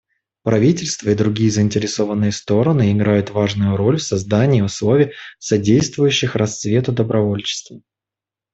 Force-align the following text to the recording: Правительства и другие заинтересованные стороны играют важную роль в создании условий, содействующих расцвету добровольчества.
Правительства 0.41 1.11
и 1.11 1.13
другие 1.13 1.51
заинтересованные 1.51 2.31
стороны 2.31 2.91
играют 2.91 3.29
важную 3.29 3.77
роль 3.77 3.97
в 3.97 4.01
создании 4.03 4.61
условий, 4.61 5.11
содействующих 5.37 6.35
расцвету 6.35 6.91
добровольчества. 6.91 7.79